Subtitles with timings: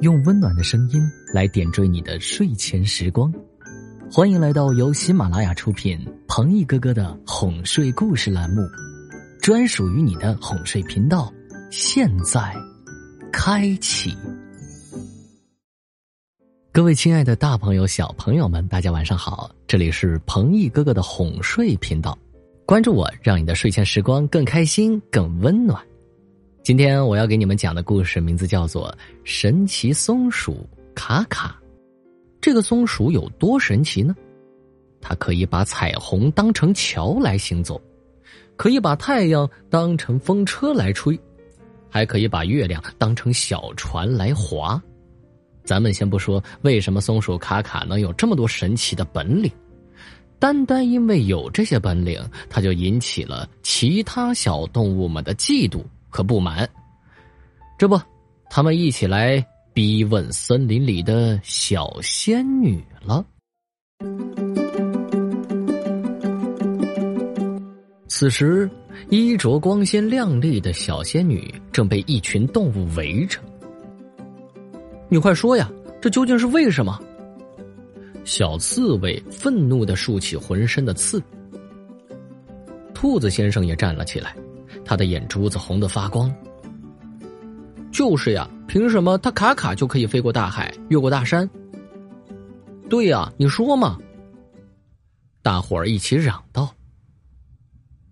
[0.00, 3.32] 用温暖的声音来点缀你的睡前时光。
[4.10, 8.62] 欢迎来到由喜马拉雅出品、彭毅哥哥的哄睡故事栏目，
[9.40, 11.32] 专属于你的哄睡频道。
[11.70, 12.54] 现在
[13.32, 14.16] 开启。
[16.70, 19.50] 各位亲爱的大朋友、小朋友们，大家晚上好！
[19.66, 22.18] 这里是彭毅哥哥的哄睡频道，
[22.66, 25.80] 关注我，让你的睡前时光更开心、更温暖。
[26.64, 28.90] 今天我要给你们讲的故事名字叫做
[29.22, 31.60] 《神奇松鼠卡卡》。
[32.40, 34.16] 这个松鼠有多神奇呢？
[34.98, 37.78] 它可以把彩虹当成桥来行走，
[38.56, 41.20] 可以把太阳当成风车来吹，
[41.90, 44.82] 还可以把月亮当成小船来划。
[45.64, 49.52] 咱们先不说为什么松鼠卡卡能有这么多神奇的本领，
[50.38, 52.18] 单单因为有这些本领，
[52.48, 55.84] 它就引起了其他小动物们的嫉妒。
[56.14, 56.70] 可不满，
[57.76, 58.00] 这不，
[58.48, 63.26] 他们一起来逼问森林里的小仙女了。
[68.06, 68.70] 此时，
[69.10, 73.40] 衣着光鲜亮丽的小仙女正被一群动物围着。
[75.08, 75.68] 你快说呀，
[76.00, 76.96] 这究竟是为什么？
[78.24, 81.20] 小刺猬愤怒的竖起浑身的刺。
[82.94, 84.36] 兔子先生也站了起来。
[84.84, 86.32] 他的眼珠子红得发光。
[87.92, 91.48] 就是呀，凭什么他卡卡就可以飞过大海，越过大山？
[92.90, 93.96] 对呀，你说嘛！
[95.42, 96.74] 大伙儿一起嚷道：“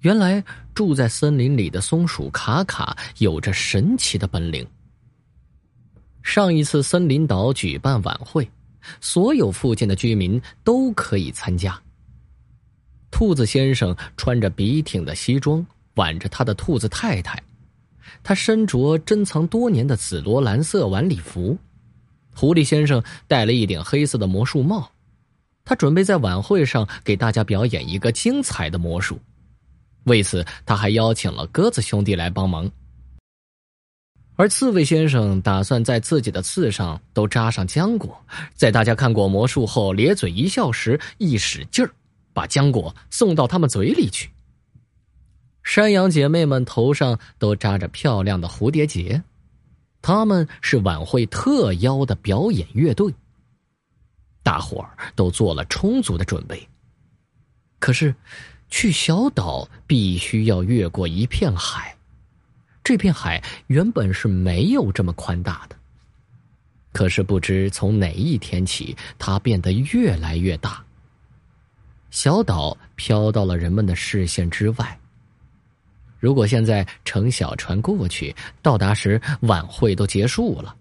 [0.00, 4.66] 原来住在森林里的松鼠卡卡有着神奇的本领。
[6.22, 8.48] 上一次森林岛举办晚会，
[9.00, 11.76] 所有附近的居民都可以参加。
[13.10, 17.42] 兔子先生穿着笔挺的西装。”挽着他的兔子太太，
[18.22, 21.56] 他身着珍藏多年的紫罗兰色晚礼服。
[22.34, 24.90] 狐狸先生戴了一顶黑色的魔术帽，
[25.64, 29.18] 他准备在晚会上给大家表演一个精彩的魔术。
[30.04, 32.70] 为此，他还邀请了鸽子兄弟来帮忙。
[34.36, 38.20] 而刺猬先生打算在自己的刺上都扎上浆果，
[38.56, 41.90] 在大家看过魔术后咧嘴一笑时，一使劲儿，
[42.32, 44.28] 把浆果送到他们嘴里去。
[45.64, 49.22] 山羊姐妹们头上都扎着漂亮的蝴蝶结，
[50.02, 53.12] 他们是晚会特邀的表演乐队。
[54.42, 56.68] 大伙儿都做了充足的准备。
[57.78, 58.14] 可是，
[58.68, 61.96] 去小岛必须要越过一片海，
[62.84, 65.76] 这片海原本是没有这么宽大的。
[66.92, 70.84] 可是不知从哪一天起，它变得越来越大。
[72.10, 75.00] 小岛飘到了人们的视线之外。
[76.24, 80.74] 如果现在乘小船过去，到达时晚会都结束了。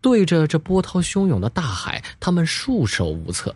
[0.00, 3.54] 对着这波涛汹涌的大海，他们束手无策。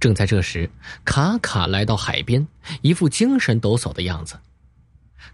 [0.00, 0.68] 正在这时，
[1.04, 2.44] 卡卡来到海边，
[2.82, 4.34] 一副精神抖擞的样子。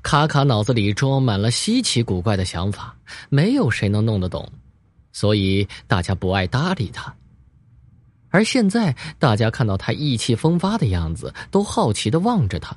[0.03, 2.95] 卡卡脑子里装满了稀奇古怪的想法，
[3.31, 4.53] 没有谁能弄得懂，
[5.15, 7.15] 所以大家不爱搭理他。
[8.29, 12.77] 而现在，大家看到他意气风发的样子，都好奇的望着他。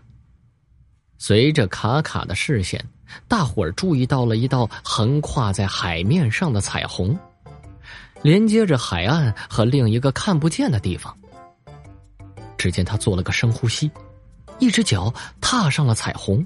[1.25, 2.83] 随着卡卡的视线，
[3.29, 7.17] 大伙儿注意到了一道横跨在海面上的彩虹，
[8.21, 11.17] 连接着海岸和另一个看不见的地方。
[12.57, 13.89] 只见他做了个深呼吸，
[14.59, 16.45] 一只脚踏上了彩虹，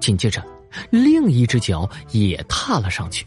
[0.00, 0.44] 紧接着，
[0.90, 3.24] 另一只脚也踏了上去。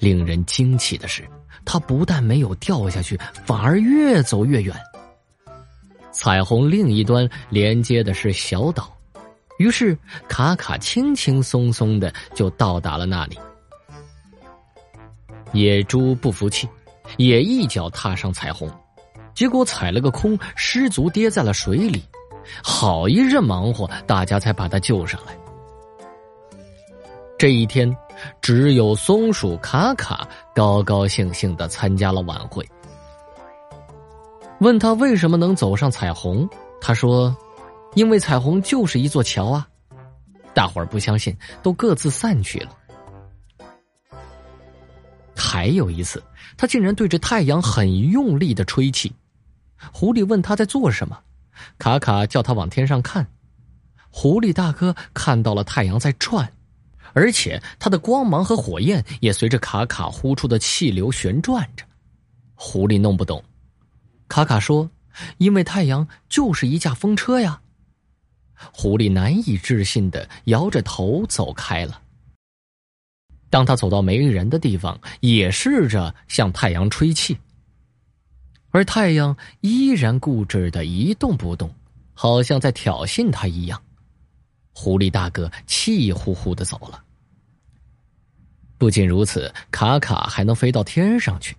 [0.00, 1.24] 令人惊奇的是，
[1.64, 4.74] 他不但没有掉下去，反而越走越远。
[6.10, 8.92] 彩虹另一端连接的是小岛。
[9.58, 9.96] 于是，
[10.28, 13.38] 卡卡轻轻松松的就到达了那里。
[15.52, 16.68] 野猪不服气，
[17.16, 18.70] 也一脚踏上彩虹，
[19.34, 22.04] 结果踩了个空，失足跌在了水里。
[22.62, 25.34] 好一阵忙活，大家才把他救上来。
[27.38, 27.96] 这一天，
[28.42, 32.66] 只有松鼠卡卡高高兴兴的参加了晚会。
[34.60, 36.46] 问他为什么能走上彩虹，
[36.80, 37.34] 他说。
[37.96, 39.66] 因为彩虹就是一座桥啊！
[40.52, 42.76] 大伙儿不相信，都各自散去了。
[45.34, 46.22] 还有一次，
[46.58, 49.10] 他竟然对着太阳很用力的吹气。
[49.90, 51.18] 狐狸问他在做什么，
[51.78, 53.26] 卡卡叫他往天上看。
[54.10, 56.52] 狐狸大哥看到了太阳在转，
[57.14, 61.82] 而且它的光芒和火焰也随着卡卡呼出的气流旋转着。
[62.54, 63.42] 狐狸弄不懂，
[64.28, 64.90] 卡卡说
[65.38, 67.58] ：“因为太阳就是一架风车呀。”
[68.72, 72.00] 狐狸难以置信的摇着头走开了。
[73.48, 77.38] 当他走到没人的地方，也试着向太阳吹气，
[78.70, 81.72] 而太阳依然固执的一动不动，
[82.12, 83.80] 好像在挑衅他一样。
[84.72, 87.02] 狐狸大哥气呼呼的走了。
[88.76, 91.56] 不仅如此，卡卡还能飞到天上去。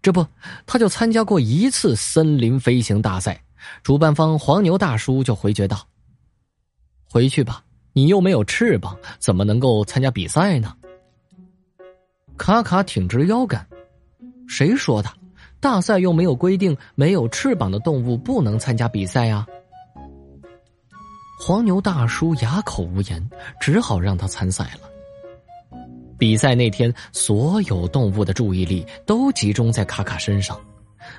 [0.00, 0.24] 这不，
[0.64, 3.42] 他就参加过一次森林飞行大赛。
[3.82, 5.88] 主办方黄牛大叔就回绝道
[7.10, 7.62] ：“回去吧，
[7.92, 10.74] 你又没有翅膀，怎么能够参加比赛呢？”
[12.36, 13.66] 卡卡挺直腰杆
[14.46, 15.08] ：“谁说的？
[15.58, 19.46] 大赛又没有规定没有翅膀的动物不能参加比赛呀。”
[21.40, 23.30] 黄牛大叔哑口无言，
[23.60, 24.90] 只好让他参赛了。
[26.18, 30.58] 比赛那天，所有动物的注意力都集中在卡卡身上，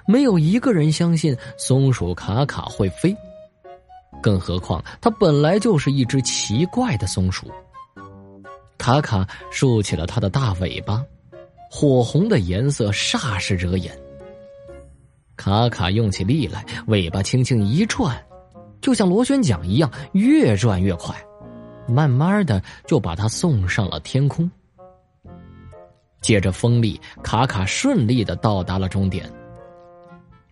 [0.08, 3.16] 没有一个人相信松鼠卡卡会飞，
[4.22, 7.52] 更何况它本来就是一只奇怪的松鼠。
[8.78, 11.04] 卡卡竖起了它的大尾巴，
[11.70, 13.98] 火红的颜色煞是惹眼。
[15.36, 18.18] 卡卡用起力来，尾巴轻轻一转。
[18.80, 21.16] 就像螺旋桨一样，越转越快，
[21.88, 24.50] 慢慢的就把它送上了天空。
[26.22, 29.32] 借着风力，卡卡顺利的到达了终点。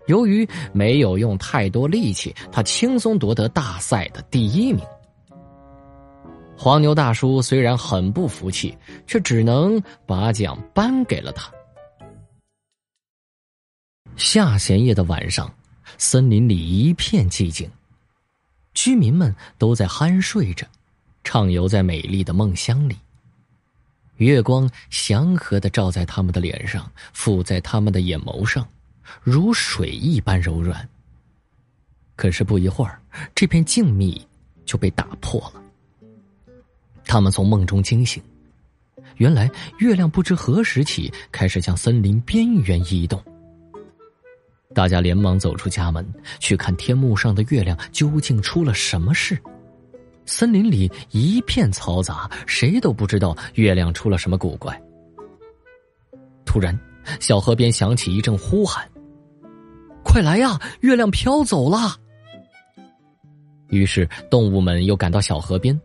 [0.07, 4.85] 由于没有用太多力气，他轻松夺得大赛的第一名。
[6.57, 11.51] 黄牛大叔虽然很不服气，却只能把奖颁给了他。
[14.15, 15.53] 下弦夜的晚上，
[15.97, 17.69] 森林里一片寂静。
[18.73, 20.65] 居民们都在酣睡着，
[21.23, 22.95] 畅游在美丽的梦乡里。
[24.17, 28.65] 月光祥和的照在他们的脸上，附在他们的眼眸上，
[29.23, 30.87] 如水一般柔软。
[32.15, 33.01] 可是不一会儿，
[33.33, 34.21] 这片静谧
[34.65, 35.61] 就被打破了。
[37.05, 38.23] 他们从梦中惊醒，
[39.17, 39.49] 原来
[39.79, 43.21] 月亮不知何时起开始向森林边缘移动。
[44.73, 46.05] 大家连忙走出家门，
[46.39, 49.37] 去看天幕上的月亮究竟出了什么事。
[50.25, 54.81] 森林里一片嘈杂，谁都不知道月亮出了什么古怪。
[56.45, 56.77] 突然，
[57.19, 58.89] 小河边响起一阵呼喊
[60.15, 61.93] ：“快来呀，月亮飘走了！”
[63.67, 65.77] 于是，动物们又赶到小河边。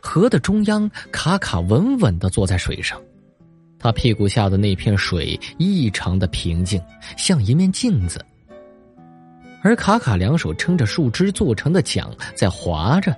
[0.00, 3.02] 河的中央，卡卡稳稳的坐在水上。
[3.80, 6.80] 他屁股下的那片水异常的平静，
[7.16, 8.24] 像一面镜子。
[9.60, 13.12] 而卡卡两手撑着树枝做成的桨在划着，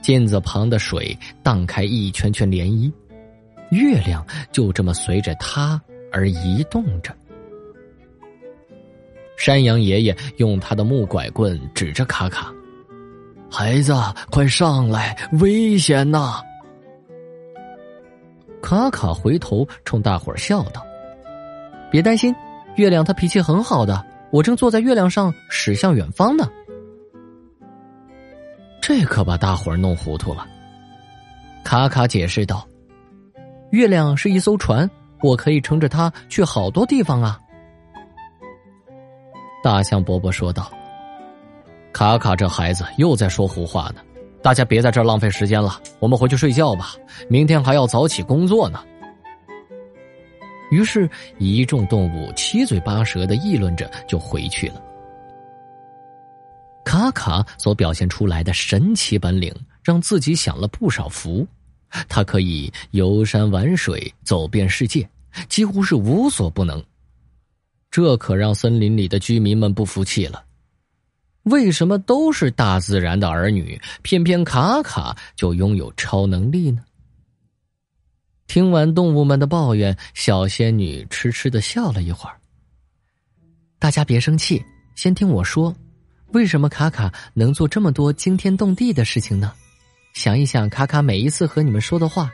[0.00, 2.90] 镜子旁的水荡开一圈圈涟漪，
[3.70, 5.78] 月亮就这么随着它
[6.10, 7.14] 而移动着。
[9.38, 12.52] 山羊爷爷用他的木拐棍指着卡卡
[13.48, 13.94] ：“孩子，
[14.30, 16.42] 快上来，危险呐！”
[18.60, 20.84] 卡卡回头冲大伙儿笑道
[21.88, 22.34] ：“别担心，
[22.74, 24.04] 月亮他脾气很好的。
[24.32, 26.46] 我正坐在月亮上驶向远方呢。”
[28.82, 30.44] 这可把大伙儿弄糊涂了。
[31.62, 32.66] 卡卡解释道
[33.70, 34.90] ：“月亮是一艘船，
[35.22, 37.38] 我可以乘着它去好多地方啊。”
[39.62, 40.70] 大象伯伯说道
[41.92, 44.00] ：“卡卡这孩子又在说胡话呢。”
[44.40, 46.94] 大家别在这儿浪费时间了，我们回去睡觉吧。
[47.28, 48.80] 明天还要早起工作呢。
[50.70, 54.80] 于是，一众动物七嘴八舌的议论着，就回去了。
[56.84, 61.44] 卡卡所表现出来的神奇本领，让自己享了不少福。
[62.08, 65.06] 他可以游山玩水，走遍世界，
[65.48, 66.80] 几乎是无所不能。
[67.98, 70.44] 这可让森林里的居民们不服气了。
[71.42, 76.80] 为什么都是大自然的儿女，偏偏卡卡就拥有超能力呢？
[78.46, 82.36] 听完动物们的抱怨，小仙女痴痴的笑了一会儿。
[83.80, 84.64] 大家别生气，
[84.94, 85.74] 先听我说，
[86.28, 89.52] 为什么卡卡能做这么多惊天动地的事情呢？
[90.14, 92.30] 想一想，卡卡每一次和你们说的话，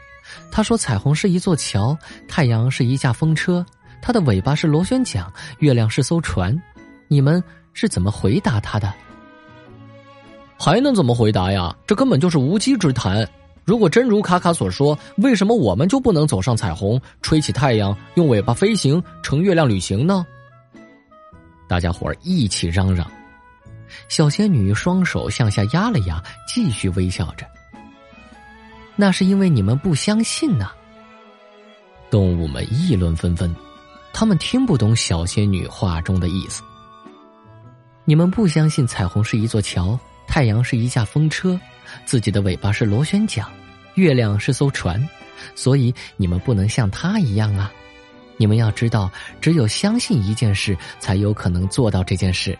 [0.52, 1.96] 他说彩虹是一座桥，
[2.28, 3.64] 太阳是一架风车，
[4.06, 6.54] 它的尾巴是螺旋桨，月亮是艘船，
[7.08, 7.42] 你们
[7.72, 8.92] 是怎么回答他的？
[10.58, 11.74] 还能怎么回答呀？
[11.86, 13.26] 这根本就是无稽之谈。
[13.64, 20.26] 如果真如卡卡所说，为什么我们就不能走上彩虹，吹起太阳，用尾巴飞行，乘月亮旅行呢？
[21.66, 23.10] 大家伙儿一起嚷嚷。
[24.10, 27.46] 小仙女双手向下压了压，继续微笑着。
[28.96, 30.68] 那是因为你们不相信呢。
[32.10, 33.52] 动物们议论纷纷，
[34.14, 36.62] 他们听不懂小仙女话中的意思。
[38.06, 39.98] 你们不相信彩虹是一座桥。
[40.26, 41.60] 太阳是一架风车，
[42.06, 43.46] 自己的尾巴是螺旋桨，
[43.94, 45.06] 月亮是艘船，
[45.54, 47.70] 所以你们不能像他一样啊！
[48.38, 49.08] 你们要知道，
[49.40, 52.58] 只有相信一件事，才有可能做到这件事。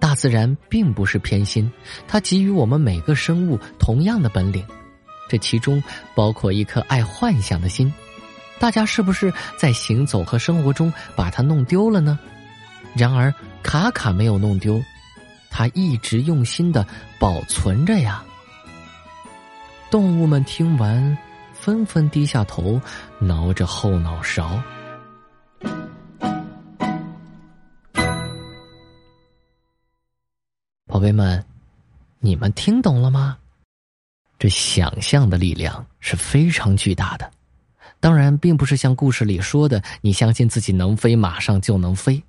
[0.00, 1.70] 大自然并不是偏心，
[2.08, 4.64] 它给予我们每个生物同样的本领，
[5.28, 5.80] 这其中
[6.14, 7.92] 包括一颗爱幻想的心。
[8.62, 12.16] 大家是不是在行走和生活中把它弄丢了呢？
[12.94, 14.80] 然而卡卡没有弄丢，
[15.50, 16.86] 他一直用心的
[17.18, 18.22] 保存着呀。
[19.90, 21.18] 动物们听完。
[21.52, 22.80] 纷纷低下头，
[23.20, 24.60] 挠着后脑勺。
[30.86, 31.44] 宝贝们，
[32.18, 33.38] 你们听懂了吗？
[34.40, 37.30] 这想象的力量是非常巨大的。
[38.02, 42.20] 当然，并不是像故事里说的，你相信自己能飞，马上就能飞，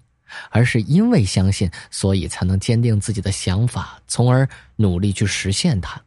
[0.52, 6.00] 而是因为相信，所以才能坚定自己的想法，从而努力去实现它。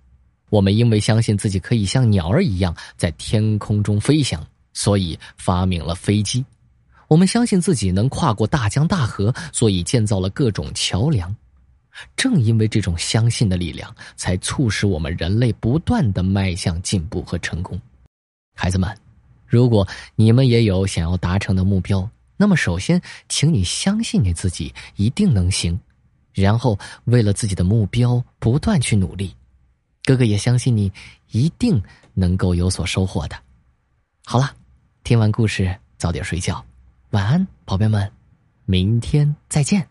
[0.50, 4.40] 我们因为相信自己可以像鸟儿一样在天空中飞翔，
[4.72, 6.44] 所以发明了飞机；
[7.08, 11.34] 我们相信自己能跨过大江大河，所以建造了各种桥梁。
[12.16, 17.76] 正因为这种相信的力量，才促使我们人类不断的迈向进步和成功。
[18.54, 18.96] 孩子们，
[19.46, 25.78] 如果你们也有想要达成的目标，那么首先，请你相信你自己一定能行，
[26.32, 29.34] 然后为了自己的目标不断去努力。
[30.04, 30.92] 哥哥也相信你
[31.30, 31.82] 一定
[32.14, 33.42] 能够有所收获的。
[34.24, 34.54] 好了，
[35.02, 36.64] 听完故事早点睡觉，
[37.10, 38.12] 晚安，宝贝们，
[38.64, 39.88] 明天再见。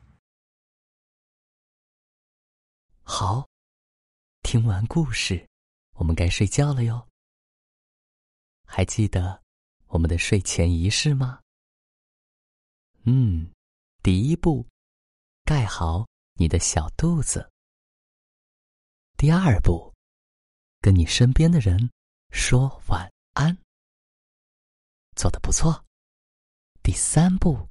[3.01, 3.47] 好，
[4.43, 5.45] 听完故事，
[5.93, 7.05] 我们该睡觉了哟。
[8.65, 9.39] 还记得
[9.87, 11.41] 我们的睡前仪式吗？
[13.03, 13.51] 嗯，
[14.03, 14.65] 第一步，
[15.43, 17.49] 盖好你的小肚子。
[19.17, 19.93] 第二步。
[20.81, 21.89] 跟你身边的人
[22.29, 23.57] 说晚安，
[25.15, 25.83] 做的不错。
[26.83, 27.67] 第三步，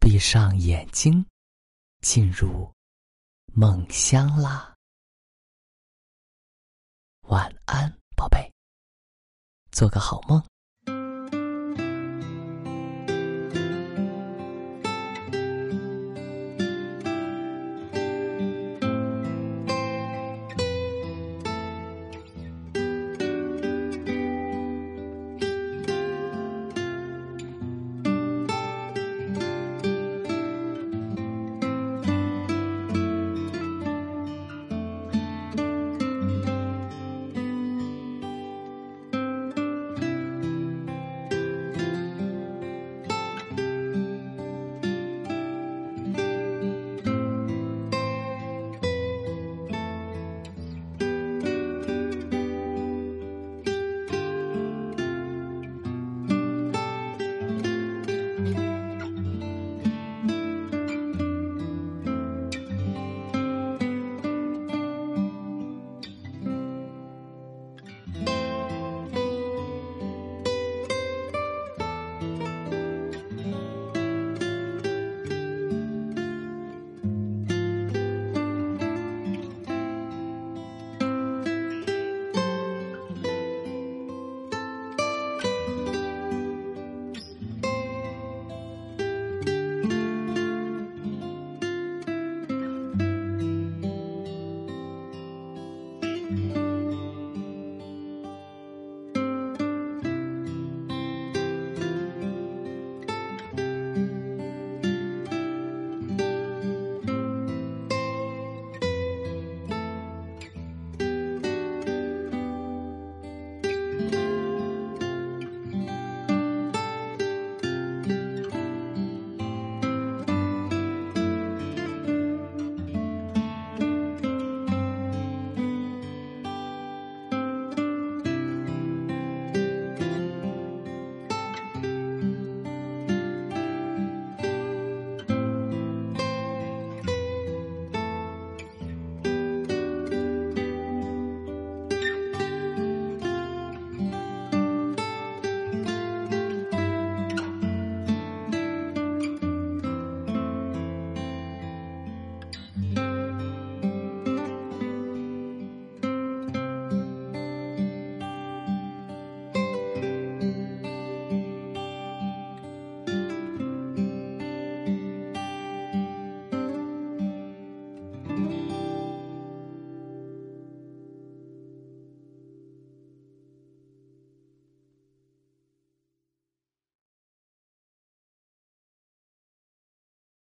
[0.00, 1.24] 闭上眼睛，
[2.00, 2.68] 进入
[3.54, 4.74] 梦乡啦。
[7.28, 8.52] 晚安，宝贝，
[9.70, 10.44] 做个好梦。